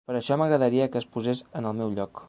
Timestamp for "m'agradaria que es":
0.41-1.07